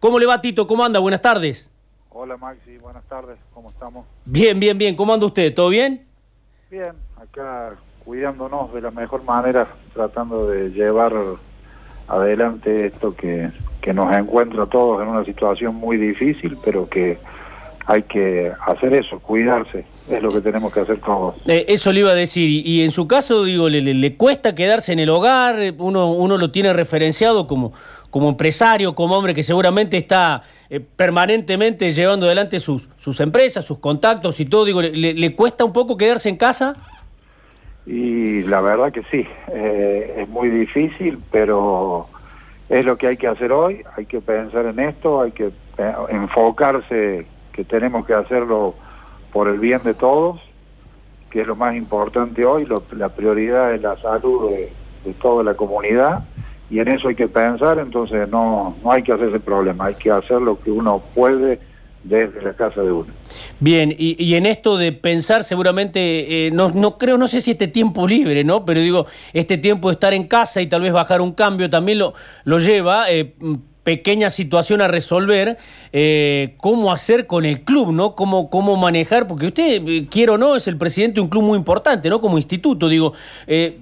[0.00, 0.64] ¿Cómo le va Tito?
[0.68, 1.00] ¿Cómo anda?
[1.00, 1.72] Buenas tardes.
[2.10, 4.06] Hola Maxi, buenas tardes, ¿cómo estamos?
[4.24, 4.94] Bien, bien, bien.
[4.94, 5.52] ¿Cómo anda usted?
[5.52, 6.06] ¿Todo bien?
[6.70, 7.74] Bien, acá
[8.04, 11.12] cuidándonos de la mejor manera, tratando de llevar
[12.06, 13.50] adelante esto que,
[13.80, 17.18] que nos encuentra a todos en una situación muy difícil, pero que
[17.86, 21.36] hay que hacer eso, cuidarse, es lo que tenemos que hacer todos.
[21.46, 24.54] Eh, eso le iba a decir, y, en su caso, digo, le, le- le cuesta
[24.54, 27.72] quedarse en el hogar, uno, uno lo tiene referenciado como,
[28.10, 33.78] como empresario, como hombre que seguramente está eh, permanentemente llevando adelante sus, sus empresas, sus
[33.78, 36.74] contactos y todo, digo, ¿le, cuesta un poco quedarse en casa?
[37.86, 42.06] Y la verdad que sí, eh, es muy difícil, pero
[42.68, 45.46] es lo que hay que hacer hoy, hay que pensar en esto, hay que
[45.78, 48.74] eh, enfocarse que tenemos que hacerlo
[49.32, 50.40] por el bien de todos,
[51.30, 54.50] que es lo más importante hoy, lo- la prioridad es la salud
[55.04, 56.24] de toda la comunidad,
[56.70, 60.10] y en eso hay que pensar, entonces no, no hay que hacerse problema, hay que
[60.10, 61.60] hacer lo que uno puede
[62.04, 63.12] desde la casa de uno.
[63.58, 67.52] Bien, y, y en esto de pensar seguramente, eh, no, no creo, no sé si
[67.52, 68.64] este tiempo libre, ¿no?
[68.64, 71.98] Pero digo, este tiempo de estar en casa y tal vez bajar un cambio también
[71.98, 73.34] lo, lo lleva, eh,
[73.82, 75.56] pequeña situación a resolver,
[75.92, 78.14] eh, cómo hacer con el club, ¿no?
[78.14, 81.56] Cómo, cómo manejar, porque usted, quiero o no, es el presidente de un club muy
[81.56, 82.20] importante, ¿no?
[82.20, 83.14] Como instituto, digo,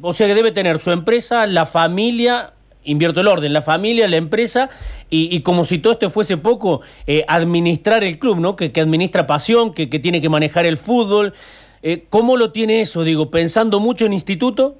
[0.02, 2.52] o sea que debe tener su empresa, la familia,
[2.86, 4.70] invierto el orden, la familia, la empresa,
[5.10, 8.56] y, como si todo esto fuese poco, eh, administrar el club, ¿no?
[8.56, 11.34] Que, que administra pasión, que, que tiene que manejar el fútbol.
[11.82, 13.04] Eh, ¿Cómo lo tiene eso?
[13.04, 14.76] Digo, pensando mucho en instituto.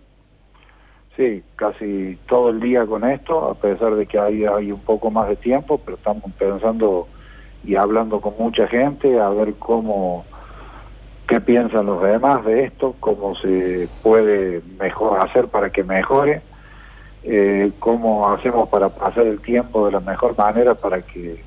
[1.17, 5.11] Sí, casi todo el día con esto, a pesar de que hay, hay un poco
[5.11, 7.09] más de tiempo, pero estamos pensando
[7.65, 10.25] y hablando con mucha gente a ver cómo,
[11.27, 16.43] qué piensan los demás de esto, cómo se puede mejor hacer para que mejore,
[17.29, 21.43] eh, cómo hacemos para pasar el tiempo de la mejor manera para que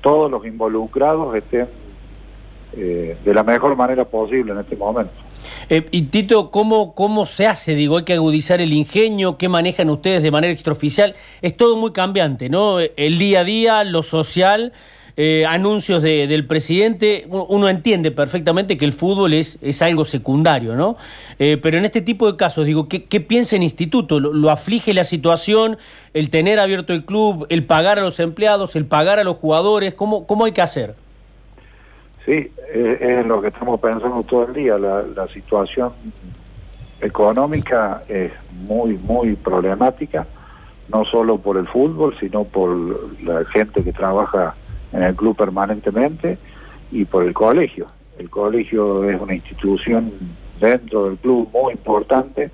[0.00, 1.68] todos los involucrados estén
[2.72, 5.12] eh, de la mejor manera posible en este momento.
[5.68, 7.74] Eh, y Tito, ¿cómo, ¿cómo se hace?
[7.74, 11.14] Digo, hay que agudizar el ingenio, ¿qué manejan ustedes de manera extraoficial?
[11.42, 12.78] Es todo muy cambiante, ¿no?
[12.80, 14.72] El día a día, lo social,
[15.16, 20.74] eh, anuncios de- del presidente, uno, entiende perfectamente que el fútbol es, es algo secundario,
[20.74, 20.96] ¿no?
[21.38, 24.18] Eh, pero en este tipo de casos, digo, ¿qué, piensa el instituto?
[24.18, 25.78] ¿Lo, aflige la situación,
[26.14, 29.94] el tener abierto el club, el pagar a los empleados, el pagar a los jugadores?
[29.94, 30.96] ¿Cómo, cómo hay que hacer?
[32.24, 34.78] Sí, es, es lo que estamos pensando todo el día.
[34.78, 35.92] La situación
[37.00, 38.32] económica es
[38.66, 40.26] muy, muy problemática,
[40.88, 42.74] no solo por el fútbol, sino por
[43.22, 44.54] la gente que trabaja
[44.94, 46.38] en el club permanentemente
[46.90, 47.88] y por el colegio.
[48.18, 50.12] El colegio es una institución
[50.60, 52.50] dentro del club muy importante.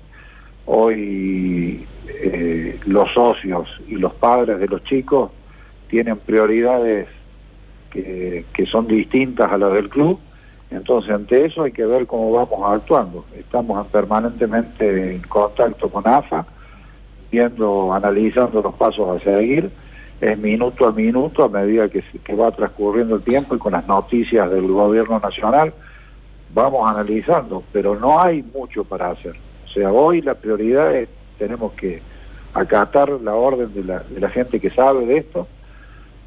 [0.65, 5.31] Hoy eh, los socios y los padres de los chicos
[5.87, 7.07] tienen prioridades
[7.91, 10.19] que, que son distintas a las del club.
[10.71, 13.25] Entonces, ante eso hay que ver cómo vamos actuando.
[13.37, 16.45] Estamos permanentemente en contacto con AFA,
[17.29, 19.69] viendo, analizando los pasos a seguir,
[20.21, 24.49] es minuto a minuto a medida que, va transcurriendo el tiempo y con las noticias
[24.51, 25.73] del gobierno nacional,
[26.53, 29.35] vamos analizando, pero no hay mucho para hacer.
[29.65, 32.01] O sea, hoy la prioridad es, tenemos que
[32.53, 35.47] acatar la orden de la, de la gente que sabe de esto,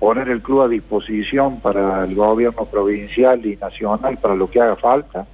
[0.00, 4.75] poner el club a disposición para el gobierno provincial y nacional para lo que haga
[4.75, 5.25] falta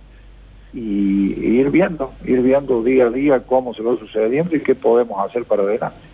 [0.75, 4.75] y, y ir viendo, ir viendo día a día cómo se va sucediendo y qué
[4.75, 6.10] podemos hacer para adelante.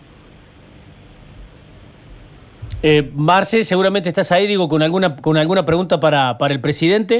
[2.83, 7.19] Eh, Marce, seguramente estás ahí, digo, con alguna, con alguna pregunta para, para el presidente.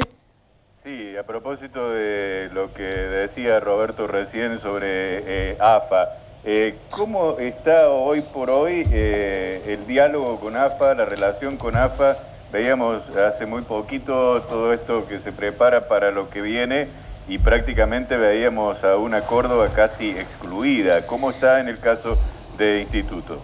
[0.84, 6.10] Sí, a propósito de lo que decía Roberto recién sobre eh, AFA,
[6.46, 12.16] eh, ¿cómo está hoy por hoy eh, el diálogo con AFA, la relación con AFA?
[12.54, 16.88] Veíamos hace muy poquito todo esto que se prepara para lo que viene
[17.28, 21.06] y prácticamente veíamos a una Córdoba casi excluida.
[21.06, 22.18] ¿Cómo está en el caso
[22.58, 23.42] de Instituto?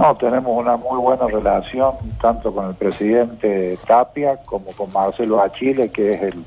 [0.00, 5.90] No, tenemos una muy buena relación tanto con el presidente Tapia como con Marcelo Achille,
[5.90, 6.44] que es el,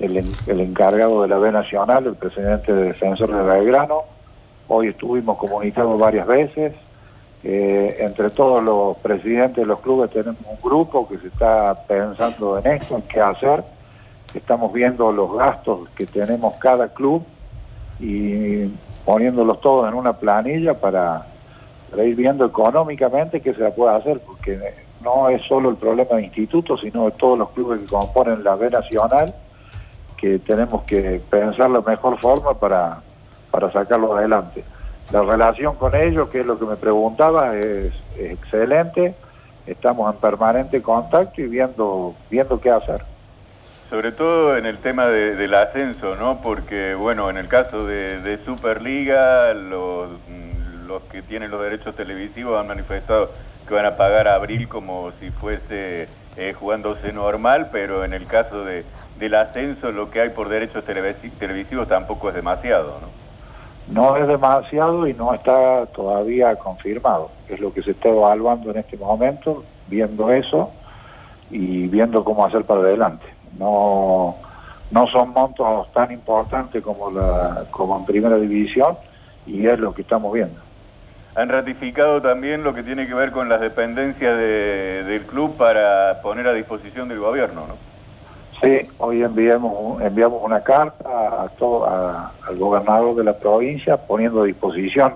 [0.00, 4.04] el, en- el encargado de la B Nacional, el presidente de Defensor de Belgrano.
[4.68, 6.72] Hoy estuvimos comunicados varias veces.
[7.44, 12.56] Eh, entre todos los presidentes de los clubes tenemos un grupo que se está pensando
[12.58, 13.62] en esto, en qué hacer.
[14.32, 17.22] Estamos viendo los gastos que tenemos cada club
[18.00, 18.64] y
[19.04, 21.26] poniéndolos todos en una planilla para
[21.92, 24.58] para ir viendo económicamente qué se puede hacer, porque
[25.04, 28.56] no es solo el problema de institutos, sino de todos los clubes que componen la
[28.56, 29.34] B Nacional,
[30.16, 33.02] que tenemos que pensar la mejor forma para,
[33.50, 34.64] para sacarlo adelante.
[35.12, 39.14] La relación con ellos, que es lo que me preguntaba, es, excelente.
[39.66, 43.04] estamos en permanente contacto y viendo, viendo qué hacer.
[43.90, 46.40] Sobre todo en el tema del ascenso, ¿no?
[46.40, 50.08] Porque, bueno, en el caso de, Superliga, los,
[50.86, 53.30] los que tienen los derechos televisivos han manifestado
[53.66, 58.64] que van a pagar abril como si fuese eh, jugándose normal, pero en el caso
[58.64, 58.84] de,
[59.18, 63.22] del ascenso lo que hay por derechos televisivos tampoco es demasiado, ¿no?
[63.88, 67.30] No es demasiado y no está todavía confirmado.
[67.48, 70.70] Es lo que se está evaluando en este momento, viendo eso
[71.50, 73.26] y viendo cómo hacer para adelante.
[73.58, 74.36] No,
[74.90, 78.96] no son montos tan importantes como, la, como en primera división
[79.46, 80.60] y es lo que estamos viendo.
[81.34, 86.46] Han ratificado también lo que tiene que ver con las dependencias del club para poner
[86.46, 87.92] a disposición del gobierno, ¿no?
[88.60, 89.74] Sí, hoy enviamos,
[90.42, 95.14] una carta a todo, al gobernador de la provincia poniendo a disposición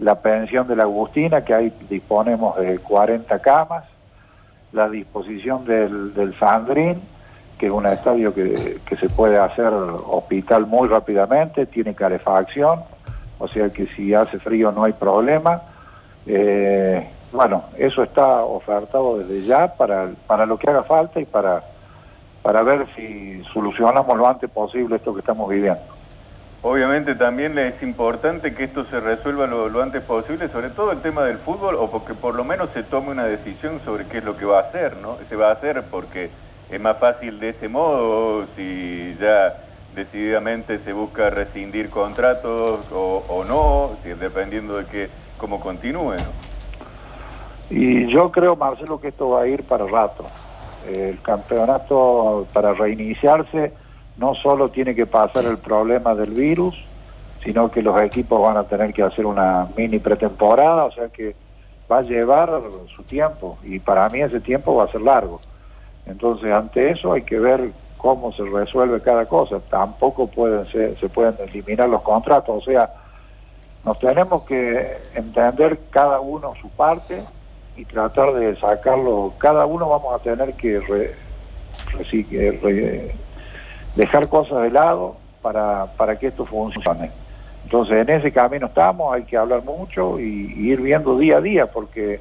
[0.00, 3.84] la pensión de la Agustina, que ahí disponemos de 40 camas,
[4.72, 7.00] la disposición del, del Sandrín,
[7.58, 12.80] que es un estadio que se puede hacer hospital muy rápidamente, tiene calefacción,
[13.38, 15.62] o sea que si hace frío no hay problema.
[16.26, 21.62] Eh, bueno, eso está ofertado desde ya para, para lo que haga falta y para
[22.44, 25.80] para ver si solucionamos lo antes posible esto que estamos viviendo.
[26.60, 31.24] Obviamente también es importante que esto se resuelva lo, antes posible, sobre todo el tema
[31.24, 34.36] del fútbol, o porque por lo menos se tome una decisión sobre qué es lo
[34.36, 35.16] que va a hacer, ¿no?
[35.30, 36.28] Se va a hacer porque
[36.70, 39.56] es más fácil de ese modo, si ya
[39.94, 45.08] decididamente se busca rescindir contratos o, no, si, dependiendo de que,
[45.38, 46.44] cómo continúe, ¿no?
[47.70, 50.26] Y yo creo, Marcelo, que esto va a ir para rato
[50.88, 53.72] el campeonato para reiniciarse
[54.16, 56.84] no solo tiene que pasar el problema del virus,
[57.42, 61.34] sino que los equipos van a tener que hacer una mini pretemporada, o sea que
[61.90, 62.62] va a llevar
[62.94, 65.40] su tiempo y para mí ese tiempo va a ser largo.
[66.06, 67.72] Entonces ante eso hay que ver
[68.04, 69.60] cómo se resuelve cada cosa.
[69.70, 72.92] Tampoco pueden ser, se pueden eliminar los contratos, o sea,
[73.82, 77.24] nos tenemos que entender cada uno su parte
[77.78, 79.32] y tratar de sacarlo.
[79.38, 80.82] Cada uno vamos a tener que
[83.96, 87.10] dejar cosas de lado para, para que esto funcione.
[87.64, 91.40] Entonces en ese camino estamos, hay que hablar mucho y, y ir viendo día a
[91.40, 92.20] día porque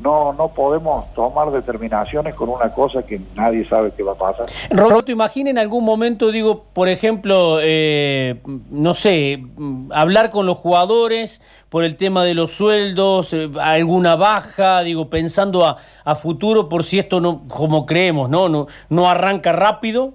[0.00, 4.46] no, no podemos tomar determinaciones con una cosa que nadie sabe qué va a pasar.
[4.70, 8.40] Roberto, imagina en algún momento, digo, por ejemplo, eh,
[8.70, 9.44] no sé,
[9.90, 15.64] hablar con los jugadores por el tema de los sueldos, eh, alguna baja, digo, pensando
[15.64, 18.48] a, a, futuro por si esto no, como creemos, ¿no?
[18.48, 20.14] No, no arranca rápido.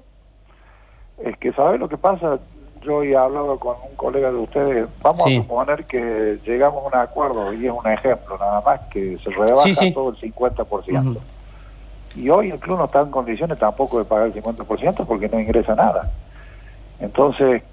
[1.23, 2.39] Es que, ¿sabes lo que pasa?
[2.83, 6.95] Yo he hablado con un colega de ustedes, vamos a suponer que llegamos a un
[6.95, 11.17] acuerdo, y es un ejemplo nada más, que se rebaja todo el 50%.
[12.15, 15.39] Y hoy el club no está en condiciones tampoco de pagar el 50% porque no
[15.39, 16.11] ingresa nada.
[16.99, 17.63] Entonces,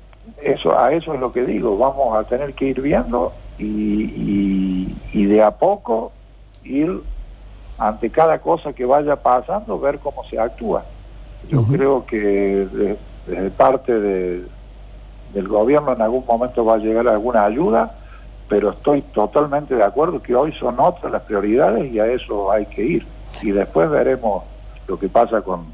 [0.42, 5.24] eso a eso es lo que digo, vamos a tener que ir viendo y, y,
[5.26, 6.12] de a poco
[6.64, 7.02] ir
[7.78, 10.84] ante cada cosa que vaya pasando, ver cómo se actúa.
[11.48, 12.96] Yo creo que
[13.26, 14.44] desde parte de
[15.32, 17.94] del gobierno en algún momento va a llegar alguna ayuda,
[18.48, 22.66] pero estoy totalmente de acuerdo que hoy son otras las prioridades y a eso hay
[22.66, 23.06] que ir.
[23.42, 24.42] Y después veremos
[24.88, 25.66] lo que pasa con,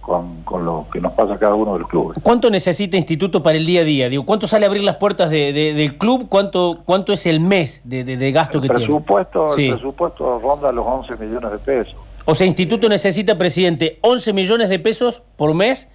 [0.00, 2.18] con, lo que nos pasa a cada uno de los clubes.
[2.22, 4.08] ¿Cuánto necesita Instituto para el día a día?
[4.08, 6.26] Digo, ¿Cuánto sale a abrir las puertas de, del club?
[6.28, 9.72] ¿Cuánto, ¿Cuánto es el mes de, gasto que presupuesto, tiene?
[9.72, 11.96] El presupuesto ronda los 11 millones de pesos.
[12.24, 15.88] O sea, Instituto necesita, presidente, 11 millones de pesos por mes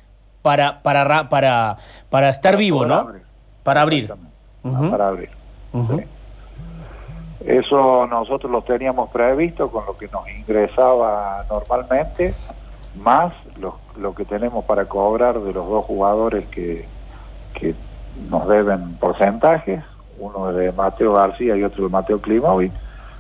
[0.46, 1.78] para, para, para,
[2.12, 3.12] para estar vivo, ¿no?
[3.64, 4.14] Para abrir.
[4.62, 5.32] Para abrir.
[7.44, 12.36] Eso nosotros lo teníamos previsto con lo que nos ingresaba normalmente,
[13.02, 16.86] más lo, lo que tenemos para cobrar de los dos jugadores que,
[17.56, 17.74] que
[18.30, 19.84] nos deben porcentajes,
[20.20, 22.72] uno de Mateo García y otro de Mateo Climovi.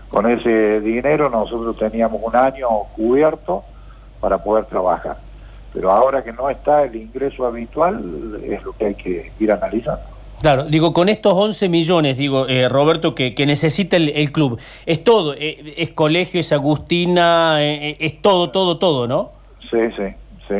[0.09, 3.63] Con ese dinero nosotros teníamos un año cubierto
[4.21, 5.24] para poder trabajar
[5.75, 10.03] pero ahora que no está el ingreso habitual es lo que hay que ir analizando.
[10.39, 15.33] Claro, digo, con estos 11 millones, digo, eh, Roberto, que, necesita el, club, es todo,
[15.33, 19.31] eh, es colegio, es Agustina, eh, es todo, todo, todo, ¿no?
[19.69, 20.15] Sí, sí,
[20.47, 20.55] sí.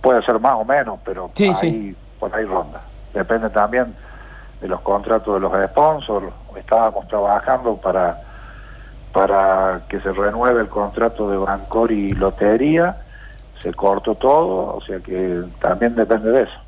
[0.00, 2.82] puede ser más o menos, pero ahí, por ahí ronda.
[3.14, 3.94] Depende también
[4.60, 6.26] de los contratos de los sponsors.
[6.56, 8.20] Estábamos trabajando para,
[9.12, 12.96] para que se renueve el contrato de Bancor y Lotería
[13.62, 16.58] se cortó todo, o sea que también depende de eso.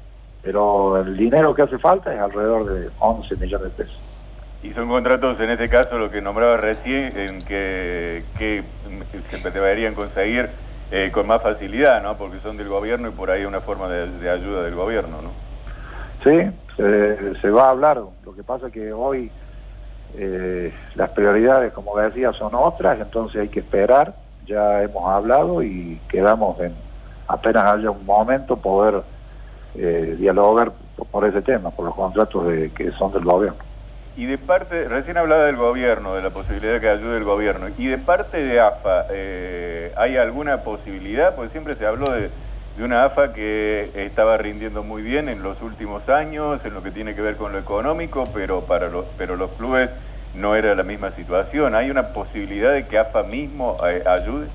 [0.43, 4.01] Pero el dinero que hace falta es alrededor de 11 millones de pesos.
[4.63, 8.63] Y son contratos, en este caso, lo que nombraba recién, en que, que
[9.31, 10.49] se deberían conseguir
[10.95, 12.19] eh, con más facilidad, ¿no?
[12.19, 15.31] Porque son del gobierno y por ahí una forma de, ayuda del gobierno, ¿no?
[16.23, 18.03] Sí, se, va a hablar.
[18.25, 19.31] Lo que pasa es que hoy
[20.19, 24.15] eh, las prioridades, como decía, son otras, entonces hay que esperar.
[24.47, 26.75] Ya hemos hablado y quedamos en,
[27.29, 29.03] apenas haya un momento, poder
[29.75, 30.73] eh, dialogar
[31.11, 33.59] por, ese tema, por los contratos de, que son del gobierno.
[34.17, 37.69] Y de parte, recién hablaba del gobierno, de la posibilidad de que ayude el gobierno,
[37.79, 41.35] y de parte de AFA, eh, ¿hay alguna posibilidad?
[41.35, 42.31] Porque siempre se habló de,
[42.79, 47.15] una AFA que estaba rindiendo muy bien en los últimos años, en lo que tiene
[47.15, 49.91] que ver con lo económico, pero para los, pero los clubes
[50.35, 51.75] no era la misma situación.
[51.75, 54.47] ¿Hay una posibilidad de que AFA mismo eh, ayude?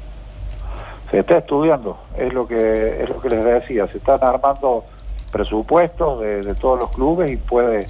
[1.12, 4.84] Se está estudiando, es lo que es lo que les decía, se están armando
[5.32, 7.88] presupuestos de todos los clubes y puede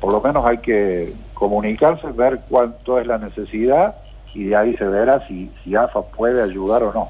[0.00, 3.96] por lo menos hay que comunicarse, ver cuánto es la necesidad
[4.34, 7.08] y de ahí se verá si, si AFA puede ayudar o no.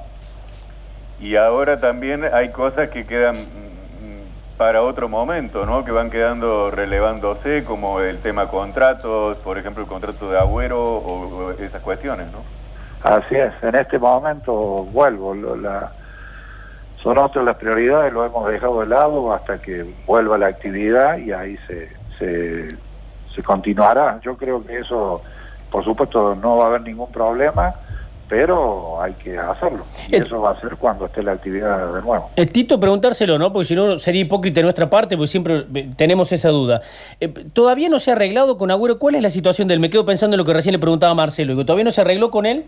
[1.20, 3.36] Y ahora también hay cosas que quedan
[4.60, 5.86] para otro momento, ¿no?
[5.86, 11.52] Que van quedando relevándose, como el tema contratos, por ejemplo, el contrato de Agüero o,
[11.52, 12.40] esas cuestiones, ¿no?
[13.02, 14.52] Así es, en este momento
[14.92, 15.90] vuelvo, la,
[17.02, 21.32] son otras las prioridades, lo hemos dejado de lado hasta que vuelva la actividad y
[21.32, 21.88] ahí se,
[22.18, 24.20] se, continuará.
[24.20, 25.22] Yo creo que eso,
[25.70, 27.76] por supuesto, no va a haber ningún problema
[28.30, 29.84] pero hay que hacerlo.
[30.08, 32.30] Y eso va a ser cuando esté la actividad de nuevo.
[32.36, 33.52] Eh, Tito, preguntárselo, ¿no?
[33.52, 36.80] Porque si no sería hipócrita de nuestra parte, porque siempre eh, tenemos esa duda.
[37.18, 39.00] Eh, ¿Todavía no se ha arreglado con Agüero?
[39.00, 39.80] ¿Cuál es la situación de él?
[39.80, 41.56] Me quedo pensando en lo que recién le preguntaba Marcelo.
[41.64, 42.66] ¿Todavía no se arregló con él?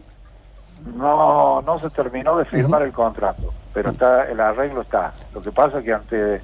[0.97, 5.13] No, no se terminó de firmar el contrato, pero está el arreglo está.
[5.33, 6.41] Lo que pasa es que ante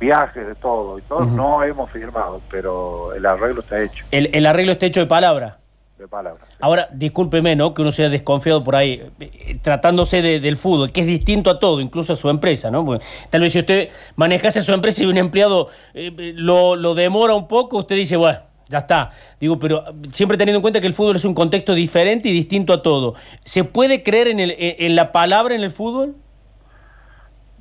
[0.00, 4.06] viajes, de todo, y todo, no hemos firmado, pero el arreglo está hecho.
[4.10, 5.58] El, arreglo está hecho de palabra.
[5.98, 6.40] De palabra.
[6.60, 7.72] Ahora, discúlpeme, ¿no?
[7.72, 11.80] Que uno sea desconfiado por ahí, eh, tratándose del fútbol, que es distinto a todo,
[11.80, 12.98] incluso a su empresa, ¿no?
[13.30, 17.46] tal vez si usted manejase su empresa y un empleado eh, lo, lo demora un
[17.46, 19.10] poco, usted dice, bueno, ya está.
[19.38, 22.72] Digo, pero siempre teniendo en cuenta que el fútbol es un contexto diferente y distinto
[22.72, 23.14] a todo.
[23.44, 26.16] ¿Se puede creer en, el, en la palabra en el fútbol?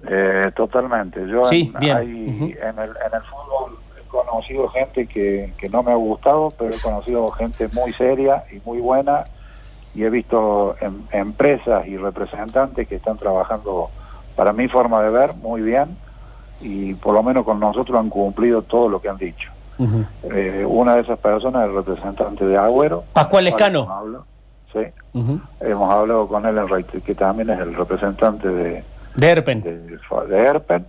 [0.09, 1.25] Eh, totalmente.
[1.27, 3.42] Yo en, en, el, fútbol
[4.33, 8.79] conocido gente que, no me ha gustado, pero he conocido gente muy seria y muy
[8.79, 9.25] buena
[9.93, 13.89] y he visto em, empresas y representantes que están trabajando,
[14.35, 15.95] para mi forma de ver, muy bien
[16.61, 19.51] y por lo menos con nosotros han cumplido todo lo que han dicho.
[20.31, 23.03] Eh, una de esas personas es el representante de Agüero.
[23.13, 24.25] Pascual Escano.
[24.71, 24.79] Sí.
[25.59, 28.83] Hemos hablado con él, en, que también es el representante de,
[29.15, 29.61] de Erpen.
[29.61, 30.85] De, Erpen.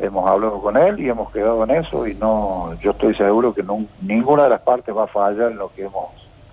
[0.00, 3.62] Hemos hablado con él y hemos quedado en eso y no, yo estoy seguro que
[4.00, 6.06] ninguna de las partes va a fallar en lo que hemos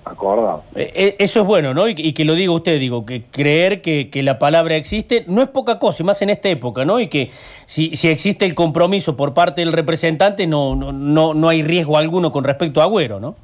[0.04, 0.64] acordado.
[0.76, 1.88] Eh, eh, eso es bueno, ¿no?
[1.88, 5.80] Y, que lo diga usted, digo, que creer que, la palabra existe no es poca
[5.80, 7.00] cosa, y más en esta época, ¿no?
[7.00, 7.32] Y que
[7.66, 11.98] si, si existe el compromiso por parte del representante, no, no, no, no hay riesgo
[11.98, 13.36] alguno con respecto a Agüero, ¿no?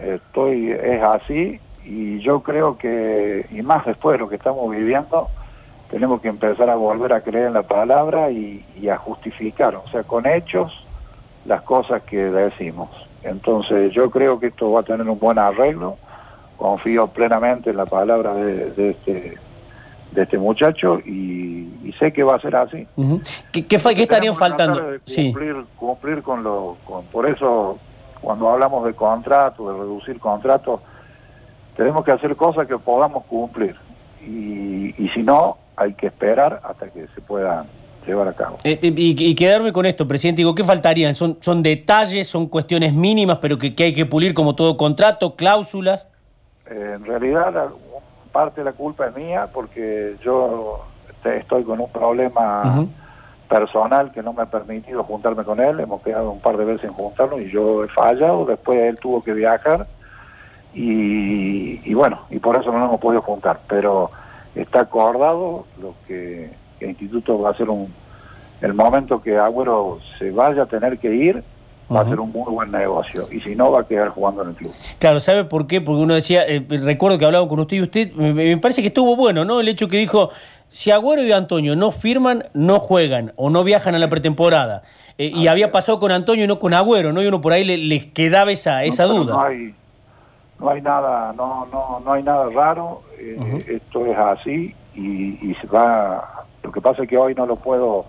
[0.00, 5.28] Estoy, es así, y yo creo que, y más después de lo que estamos viviendo,
[5.92, 10.02] tenemos que empezar a volver a creer en la palabra y, a justificar, o sea,
[10.02, 10.84] con hechos,
[11.44, 12.88] las cosas que decimos.
[13.22, 15.98] Entonces yo creo que esto va a tener un buen arreglo,
[16.56, 19.38] confío plenamente en la palabra de, este
[20.12, 22.86] de este muchacho y, sé que va a ser así.
[23.52, 24.98] ¿Qué, qué, estarían faltando?
[25.04, 26.78] cumplir, cumplir con lo...
[27.12, 27.78] por eso,
[28.22, 30.80] cuando hablamos de contrato, de reducir contratos,
[31.76, 33.76] tenemos que hacer cosas que podamos cumplir.
[34.22, 37.64] Y, y si no, hay que esperar hasta que se pueda
[38.06, 38.58] llevar a cabo.
[38.64, 41.14] Eh, eh, y, quedarme con esto, presidente, digo, ¿qué faltarían?
[41.14, 46.06] ¿Son, son detalles, son cuestiones mínimas, pero que, hay que pulir como todo contrato, cláusulas?
[46.66, 47.70] Eh, en realidad,
[48.32, 50.84] parte de la culpa es mía, porque yo
[51.24, 52.86] estoy con un problema
[53.48, 56.84] personal que no me ha permitido juntarme con él, hemos quedado un par de veces
[56.84, 59.86] en juntarnos y yo he fallado, después él tuvo que viajar
[60.74, 64.10] y, y bueno, y por eso no nos hemos podido juntar, pero
[64.54, 67.92] está acordado lo que el instituto va a ser un
[68.60, 71.42] el momento que Agüero se vaya a tener que ir
[71.94, 74.50] va a ser un muy buen negocio y si no va a quedar jugando en
[74.50, 74.72] el club.
[74.98, 75.80] Claro, ¿sabe por qué?
[75.80, 79.14] Porque uno decía, eh, recuerdo que hablaba con usted y usted, me, parece que estuvo
[79.16, 79.60] bueno, ¿no?
[79.60, 80.30] El hecho que dijo,
[80.68, 84.82] si Agüero y Antonio no firman, no juegan o no viajan a la pretemporada.
[85.18, 87.22] Eh, y había pasado con Antonio y no con Agüero, ¿no?
[87.22, 89.34] Y uno por ahí le, quedaba esa, esa duda.
[89.34, 89.74] No hay,
[90.62, 95.66] no hay nada, no, no, no hay nada raro, eh, esto es así y, se
[95.66, 98.06] va, lo que pasa es que hoy no lo puedo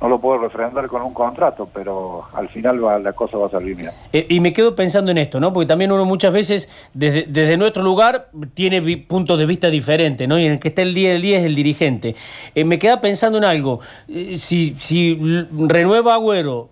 [0.00, 3.50] no lo puedo refrendar con un contrato, pero al final va, la cosa va a
[3.50, 3.90] salir bien.
[4.12, 5.52] Eh, y me quedo pensando en esto, ¿no?
[5.52, 10.38] Porque también uno muchas veces, desde, desde nuestro lugar, tiene puntos de vista diferentes, ¿no?
[10.38, 12.14] Y en el que está el día del día es el dirigente.
[12.54, 13.80] Eh, me queda pensando en algo.
[14.06, 15.18] Si, si
[15.66, 16.68] renueva Agüero,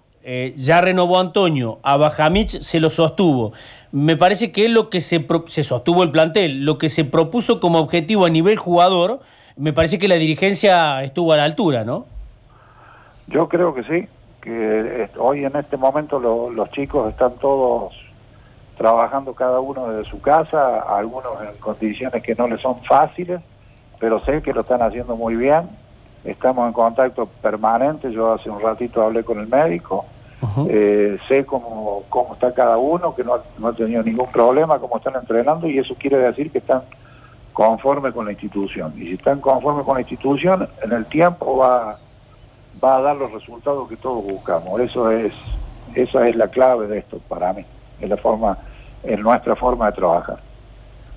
[0.57, 3.53] ya renovó Antonio, a Bajamich se lo sostuvo.
[3.93, 7.61] Me parece que es lo que se, se sostuvo el plantel, lo que se propuso
[7.61, 9.21] como objetivo a nivel jugador,
[9.57, 12.07] me parece que la dirigencia estuvo a la altura, ¿no?
[13.29, 14.09] Yo creo que sí,
[14.41, 17.95] que hoy en este momento los chicos están todos
[18.77, 23.41] trabajando cada uno desde su casa, algunos en condiciones que no les son fáciles,
[23.99, 25.69] pero sé que lo están haciendo muy bien.
[26.25, 30.05] Estamos en contacto permanente, yo hace un ratito hablé con el médico,
[30.69, 34.97] eh, sé cómo, cómo está cada uno, que no, no ha tenido ningún problema, cómo
[34.99, 36.83] están entrenando y eso quiere decir que están
[37.53, 38.93] conformes con la institución.
[38.97, 41.99] Y si están conformes con la institución, en el tiempo va
[42.83, 44.81] va a dar los resultados que todos buscamos.
[44.81, 45.33] Eso es,
[45.95, 47.65] esa es la clave de esto para mí,
[48.01, 48.59] es la forma,
[49.03, 50.39] es nuestra forma de trabajar.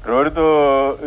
[0.03, 0.97] Roberto,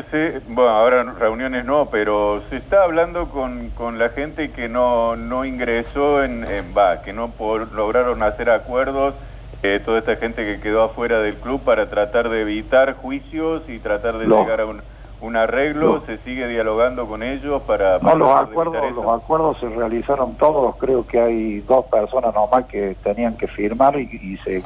[0.49, 5.45] bueno, ahora reuniones no, pero se está hablando con, con la gente que no, no
[5.45, 6.45] ingresó en,
[6.77, 7.33] va, que no
[7.75, 9.15] lograron hacer acuerdos,
[9.63, 13.79] eh, toda esta gente que quedó afuera del club para tratar de evitar juicios y
[13.79, 14.83] tratar de llegar a un
[15.23, 17.99] un arreglo, se sigue dialogando con ellos para...
[18.01, 22.97] no, los acuerdos, los acuerdos se realizaron todos, creo que hay dos personas nomás que
[23.05, 24.65] tenían que firmar y, se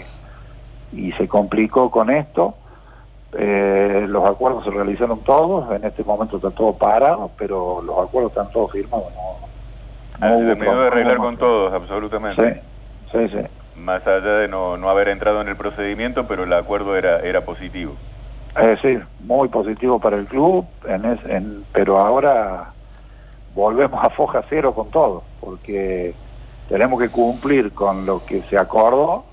[0.93, 2.55] y se complicó con esto.
[3.39, 8.33] Eh, los acuerdos se realizaron todos, en este momento está todo parado, pero los acuerdos
[8.33, 9.13] están todos firmados.
[10.19, 12.63] No, no se me de arreglar con todos, absolutamente.
[13.13, 13.47] Sí, sí, sí.
[13.79, 17.43] Más allá de no, no haber entrado en el procedimiento, pero el acuerdo era, era
[17.43, 17.93] positivo.
[18.59, 22.73] Es decir, muy positivo para el club, en pero ahora
[23.55, 26.15] volvemos a foja cero con todo, porque
[26.71, 29.25] tenemos que cumplir con lo que se acordó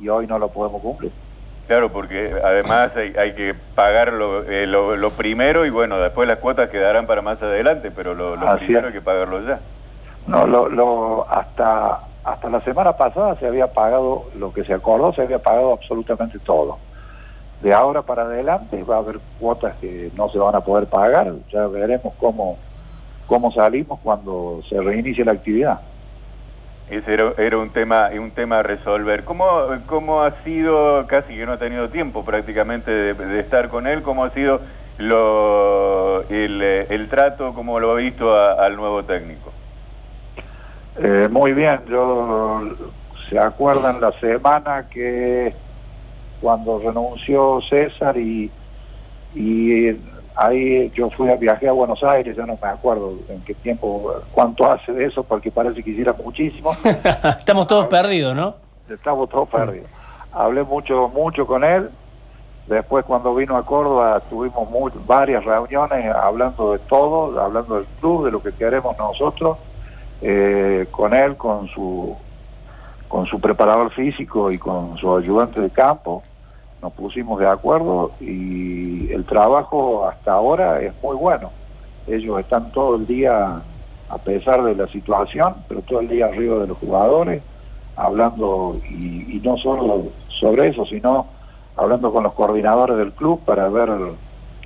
[0.00, 1.10] y hoy no lo podemos cumplir.
[1.68, 4.08] Claro, porque además hay, que pagar
[4.48, 8.34] eh, lo, lo, primero y bueno, después las cuotas quedarán para más adelante, pero lo,
[8.56, 9.60] primero hay que pagarlo ya.
[10.26, 15.22] No, lo, hasta, hasta la semana pasada se había pagado lo que se acordó, se
[15.22, 16.78] había pagado absolutamente todo
[17.60, 21.32] de ahora para adelante va a haber cuotas que no se van a poder pagar,
[21.52, 22.56] ya veremos cómo,
[23.26, 25.80] cómo salimos cuando se reinicie la actividad.
[26.90, 29.24] Ese era, un tema un tema a resolver.
[29.24, 29.46] ¿Cómo,
[29.86, 34.24] ¿Cómo ha sido, casi que no ha tenido tiempo prácticamente de, estar con él, cómo
[34.24, 34.60] ha sido
[34.98, 39.52] el, trato, cómo lo ha visto al nuevo técnico?
[40.96, 42.62] Eh, muy bien, yo
[43.28, 45.52] se acuerdan la semana que
[46.40, 48.50] cuando renunció César y,
[49.34, 49.94] y
[50.38, 54.14] ahí yo fui a viaje a Buenos Aires, ya no me acuerdo en qué tiempo,
[54.32, 56.70] cuánto hace de eso, porque parece que hiciera muchísimo.
[57.38, 58.54] Estamos todos perdidos, ¿no?
[58.88, 59.90] Estamos todos perdidos.
[60.32, 61.90] Hablé mucho, mucho con él.
[62.68, 64.68] Después cuando vino a Córdoba tuvimos
[65.06, 69.56] varias reuniones hablando de todo, hablando del club, de lo que queremos nosotros,
[70.22, 72.16] eh, con él, con su
[73.08, 76.22] con su preparador físico y con su ayudante de campo,
[76.82, 81.50] nos pusimos de acuerdo y el trabajo hasta ahora es muy bueno.
[82.06, 83.60] Ellos están todo el día,
[84.08, 87.42] a pesar de la situación, pero todo el día arriba de los jugadores,
[87.96, 91.26] hablando y, no solo sobre eso, sino
[91.76, 94.08] hablando con los coordinadores del club para ver el,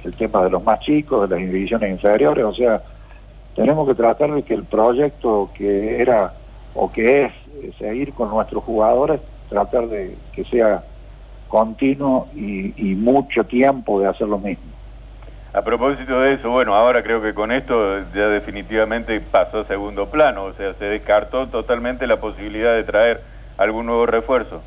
[0.05, 2.83] el tema de los más chicos, de las divisiones inferiores, o sea,
[3.55, 6.33] tenemos que tratar de que el proyecto que era
[6.75, 7.33] o que es
[7.79, 10.83] seguir con nuestros jugadores, tratar de que sea
[11.53, 14.65] continuo y, mucho tiempo de hacer lo mismo.
[15.53, 20.09] A propósito de eso, bueno, ahora creo que con esto ya definitivamente pasó a segundo
[20.09, 23.21] plano, o sea, se descartó totalmente la posibilidad de traer
[23.59, 24.63] algún nuevo refuerzo.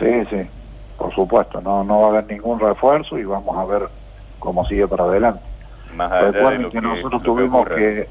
[0.00, 0.44] Sí, sí,
[0.96, 3.88] por supuesto, no, no va a haber ningún refuerzo y vamos a ver
[4.40, 5.44] cómo sigue para adelante.
[5.94, 8.08] Más allá de lo que, nosotros tuvimos que,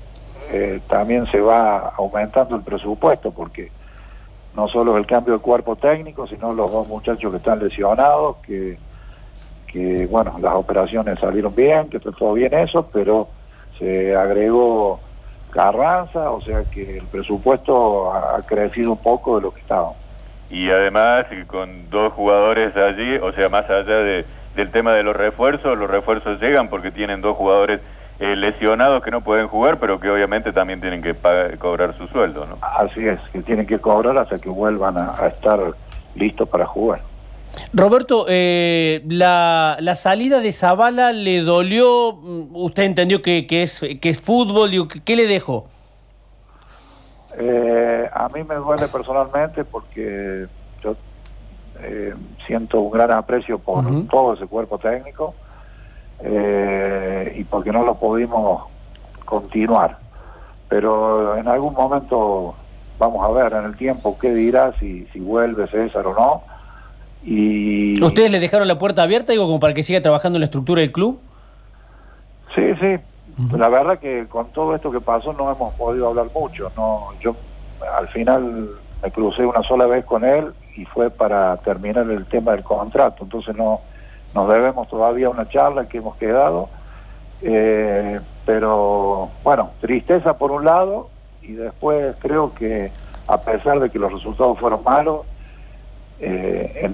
[0.54, 3.70] eh, también se va aumentando el presupuesto porque
[4.58, 8.80] no solo el cambio de cuerpo técnico, sino los dos muchachos que están lesionados, que,
[9.68, 13.30] que bueno, las operaciones salieron bien, que todo bien eso, pero
[13.78, 15.00] se agregó
[15.52, 19.92] Carranza, o sea que el presupuesto ha crecido un poco de lo que estaba.
[20.50, 25.16] Y además con dos jugadores allí, o sea, más allá de, del tema de los
[25.16, 27.80] refuerzos, los refuerzos llegan porque tienen dos jugadores
[28.20, 31.16] eh, lesionados que no pueden jugar, pero que obviamente también tienen que
[31.60, 32.58] cobrar su sueldo, ¿no?
[32.62, 35.60] Así es, que tienen que cobrar hasta que vuelvan a, estar
[36.16, 37.02] listos para jugar.
[37.74, 44.20] Roberto, eh, la, salida de Zavala le dolió, mm, usted entendió que, es, que es
[44.20, 44.72] fútbol,
[45.06, 45.68] ¿qué le dejó?
[47.40, 50.48] Eh, a mí me duele personalmente porque
[50.84, 50.96] yo
[51.84, 52.16] eh,
[52.48, 55.36] siento un gran aprecio por todo ese cuerpo técnico
[56.20, 58.64] eh, y porque no lo pudimos
[59.26, 59.98] continuar.
[60.70, 62.56] Pero en algún momento
[63.00, 66.44] vamos a ver en el tiempo qué dirá, si, si vuelve César o no.
[67.24, 68.02] Y...
[68.04, 70.82] ¿Ustedes le dejaron la puerta abierta, digo, como para que siga trabajando en la estructura
[70.82, 71.20] del club?
[72.56, 72.98] Sí, sí.
[73.56, 76.72] La verdad que con todo esto que pasó no hemos podido hablar mucho.
[76.76, 77.36] No, yo
[77.98, 78.70] al final
[79.04, 83.24] me crucé una sola vez con él y fue para terminar el tema del contrato.
[83.24, 83.82] Entonces no
[84.34, 86.70] nos debemos todavía una charla que hemos quedado.
[87.42, 91.10] Eh, pero bueno, tristeza por un lado
[91.42, 92.92] y después creo que
[93.28, 95.26] a pesar de que los resultados fueron malos,
[96.20, 96.90] eh,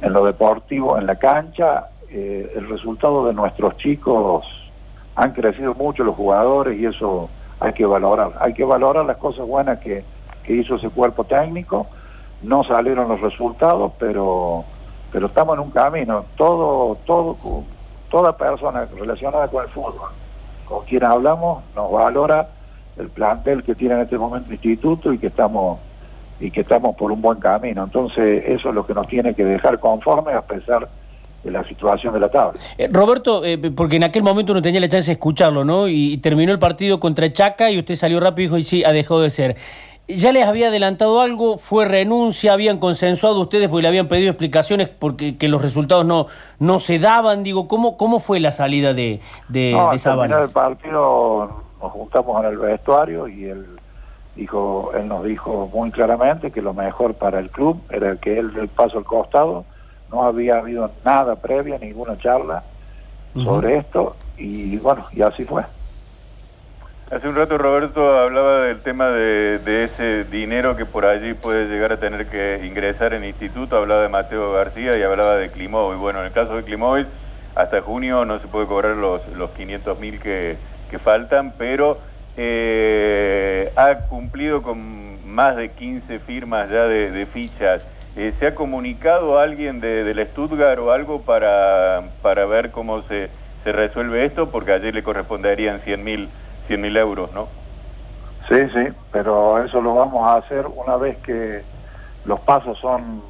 [0.00, 4.46] en, lo deportivo, en la cancha, eh, el resultado de nuestros chicos
[5.14, 7.28] han crecido mucho los jugadores y eso
[7.60, 8.32] hay que valorar.
[8.40, 10.04] Hay que valorar las cosas buenas que,
[10.46, 11.86] hizo ese cuerpo técnico.
[12.42, 14.64] No salieron los resultados, pero
[15.12, 16.24] pero estamos en un camino.
[16.36, 17.36] Todo, todo,
[18.10, 20.10] toda persona relacionada con el fútbol,
[20.66, 22.48] con quien hablamos, nos valora
[22.98, 25.78] el plantel que tiene en este momento el instituto y que estamos
[26.40, 27.84] y que estamos por un buen camino.
[27.84, 30.88] Entonces, eso es lo que nos tiene que dejar conformes a pesar
[31.42, 32.60] de la situación de la tabla.
[32.76, 35.88] Eh, Roberto, eh, porque en aquel momento no tenía la chance de escucharlo, ¿no?
[35.88, 38.92] Y, terminó el partido contra Chaca y usted salió rápido y dijo, y sí, ha
[38.92, 39.56] dejado de ser.
[40.08, 41.58] ¿Ya les había adelantado algo?
[41.58, 42.54] ¿Fue renuncia?
[42.54, 46.26] ¿Habían consensuado ustedes porque le habían pedido explicaciones porque que los resultados no,
[46.58, 47.42] no se daban?
[47.42, 52.42] Digo, ¿cómo, cómo fue la salida de, de, no, al terminar el partido nos juntamos
[52.42, 53.66] en el vestuario y él
[54.34, 58.52] dijo, él nos dijo muy claramente que lo mejor para el club era que él
[58.58, 59.66] el paso al costado,
[60.10, 62.62] no había habido nada previa, ninguna charla
[63.34, 65.62] sobre esto y bueno, y así fue.
[67.10, 71.90] Hace un rato Roberto hablaba del tema de, ese dinero que por allí puede llegar
[71.90, 75.96] a tener que ingresar en instituto, hablaba de Mateo García y hablaba de Climóvil.
[75.96, 77.06] Bueno, en el caso de Climóvil,
[77.54, 80.58] hasta junio no se puede cobrar los, los 500 mil que,
[80.90, 81.96] que faltan, pero
[82.36, 87.86] eh, ha cumplido con más de 15 firmas ya de, fichas.
[88.16, 93.30] Eh, ¿Se ha comunicado alguien de, del Stuttgart o algo para, para ver cómo se,
[93.64, 94.50] se resuelve esto?
[94.50, 96.28] Porque ayer le corresponderían 100 mil
[96.68, 97.48] 100 mil euros, ¿no?
[98.48, 101.62] Sí, sí, pero eso lo vamos a hacer una vez que
[102.24, 103.22] los pasos son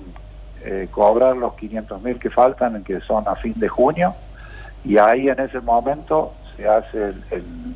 [0.63, 4.15] eh, cobrar los 500 mil que faltan, que son a fin de junio,
[4.85, 7.75] y ahí en ese momento se hace el,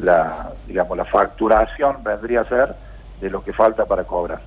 [0.00, 2.74] la, digamos, la facturación vendría a ser
[3.20, 4.40] de lo que falta para cobrar.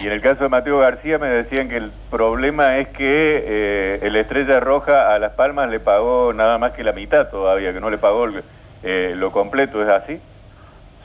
[0.00, 3.98] Y en el caso de Mateo García me decían que el problema es que eh,
[4.02, 7.80] el Estrella Roja a Las Palmas le pagó nada más que la mitad todavía, que
[7.80, 8.28] no le pagó
[8.82, 10.20] eh, lo completo, ¿es así?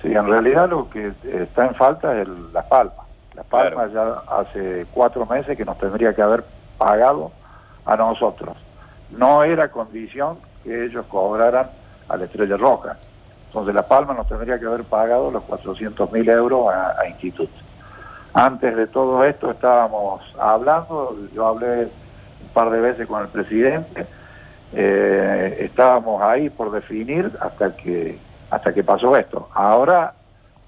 [0.01, 3.05] Sí, en realidad lo que está en falta es Las Palmas.
[3.35, 6.43] Las Palmas ya hace cuatro meses que nos tendría que haber
[6.77, 7.31] pagado
[7.85, 8.55] a nosotros.
[9.11, 11.69] No era condición que ellos cobraran
[12.09, 12.97] a la Estrella Roja.
[13.47, 17.53] Entonces La Palma nos tendría que haber pagado los 400 mil euros a, Instituto.
[18.33, 24.07] Antes de todo esto estábamos hablando, yo hablé un par de veces con el presidente,
[24.75, 28.17] eh, estábamos ahí por definir hasta que
[28.49, 29.49] hasta que pasó esto.
[29.53, 30.13] Ahora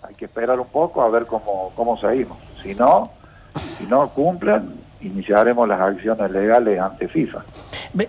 [0.02, 2.38] hay que esperar un poco a ver cómo, cómo seguimos.
[2.64, 3.12] Si no,
[3.78, 7.44] si no cumplen, iniciaremos las acciones legales ante FIFA.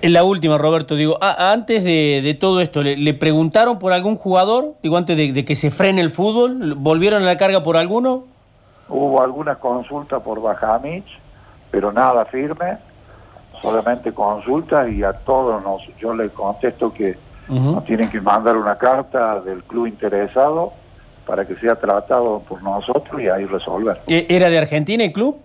[0.02, 4.74] La última, Roberto, digo, antes de, todo esto, ¿le, preguntaron por algún jugador?
[4.82, 8.24] Digo, antes de, que se frene el fútbol, ¿volvieron a la carga por alguno?
[8.88, 11.18] Hubo algunas consultas por Bajamich,
[11.70, 12.78] pero nada firme,
[13.60, 17.16] solamente consultas y a todos nos, yo les contesto que
[17.48, 20.72] nos tienen que mandar una carta del club interesado
[21.26, 24.00] para que sea tratado por nosotros y ahí resolver.
[24.06, 25.36] ¿E-, ¿Era de Argentina el club?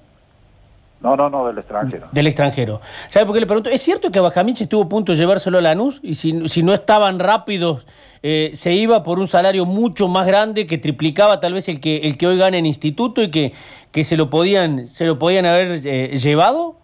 [1.02, 2.08] No, no, no, del extranjero.
[2.12, 2.80] Del extranjero.
[3.10, 3.70] ¿Sabe por qué le pregunto?
[3.72, 6.00] ¿Es cierto que Bajamich estuvo a punto de llevárselo a Lanús?
[6.04, 7.88] Y si, si no estaban rápidos,
[8.22, 11.98] eh, se iba por un salario mucho más grande que triplicaba tal vez el que,
[11.98, 13.52] el que hoy gana en instituto y que,
[13.92, 16.76] que se, lo podían, se lo podían haber eh, llevado?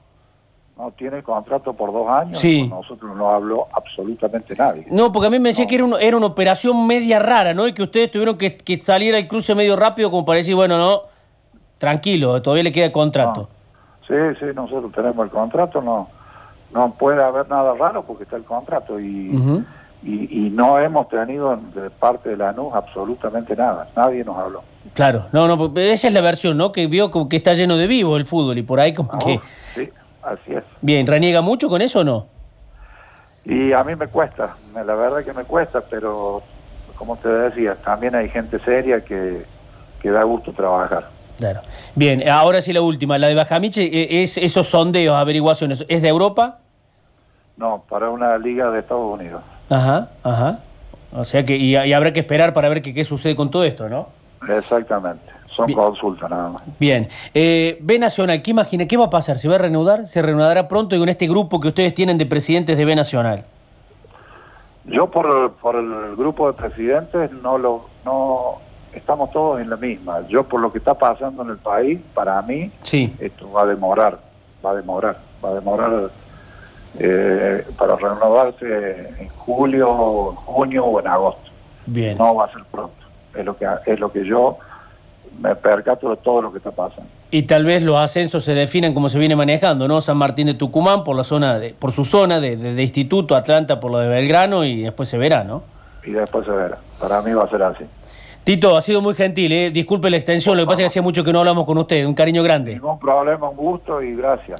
[0.78, 2.38] No, tiene contrato por dos años.
[2.38, 2.68] Sí.
[2.68, 4.86] nosotros no habló absolutamente nadie.
[4.92, 7.68] No, porque a mí me decía que era, era una operación media rara, ¿no?
[7.68, 10.78] Y que ustedes tuvieron que, que salir al cruce medio rápido como para decir, bueno,
[10.78, 11.02] no,
[11.80, 13.50] tranquilo, todavía le queda el contrato.
[14.08, 16.10] Sí, sí, nosotros tenemos el contrato, no,
[16.74, 19.64] no puede haber nada raro porque está el contrato y,
[20.04, 24.64] y, no hemos tenido de parte de la NUS absolutamente nada, nadie nos habló.
[24.94, 26.72] Claro, no, no, esa es la versión, ¿no?
[26.72, 29.42] Que vio como que está lleno de vivo el fútbol y por ahí como que...
[29.76, 29.90] Sí,
[30.24, 30.64] así es.
[30.82, 32.28] Bien, ¿reniega mucho con eso o no?
[33.46, 36.44] Y a mí me cuesta, la verdad que me cuesta, pero
[36.98, 39.46] como te decía, también hay gente seria que,
[40.02, 41.08] que da gusto trabajar.
[41.38, 41.62] Claro.
[41.96, 46.08] Bien, ahora sí la última, la de Bajamiche, eh, es esos sondeos, averiguaciones, ¿es de
[46.08, 46.60] Europa?
[47.56, 49.42] No, para una liga de Estados Unidos.
[49.70, 50.60] Ajá, ajá.
[51.14, 53.64] O sea que, y, y habrá que esperar para ver qué, qué sucede con todo
[53.64, 54.10] esto, ¿no?
[54.50, 55.78] Exactamente, son Bien.
[55.80, 56.64] consultas nada más.
[56.80, 58.86] Bien, eh, B Nacional, ¿qué imagina?
[58.86, 59.40] ¿Qué va a pasar?
[59.40, 60.06] ¿Se va a reanudar?
[60.08, 63.46] ¿Se reanudará pronto y con este grupo que ustedes tienen de presidentes de B Nacional?
[64.86, 68.54] Yo por, por el grupo de presidentes no lo no
[68.94, 70.22] estamos todos en la misma.
[70.30, 73.66] Yo por lo que está pasando en el país, para mí Sí, esto va a
[73.66, 74.18] demorar,
[74.66, 76.10] va a demorar, va a demorar
[77.00, 81.52] eh, para renovarse en julio, junio o en agosto.
[81.86, 82.18] bien.
[82.18, 82.96] No va a ser pronto.
[83.36, 84.58] Es lo que es lo que yo
[85.40, 87.06] me percato de todo lo que está pasando.
[87.32, 90.00] Y tal vez los ascensos se definan como se viene manejando, ¿no?
[90.02, 93.36] San Martín de Tucumán por la zona de, por su zona de, de- de Instituto,
[93.36, 95.64] Atlanta por lo de Belgrano y después se verá, ¿no?
[96.06, 96.78] Y después se verá.
[97.00, 97.84] Para mí va a ser así.
[98.46, 99.72] Tito, ha sido muy gentil, ¿eh?
[99.72, 102.06] disculpe la extensión, lo que pasa es que hacía mucho que no hablamos con usted,
[102.06, 102.76] un cariño grande.
[102.76, 104.56] Ningún problema, un gusto y gracias.